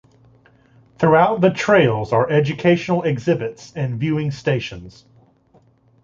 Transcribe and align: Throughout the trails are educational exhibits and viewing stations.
Throughout 0.97 1.41
the 1.41 1.51
trails 1.51 2.11
are 2.11 2.27
educational 2.27 3.03
exhibits 3.03 3.71
and 3.75 3.99
viewing 3.99 4.31
stations. 4.31 5.05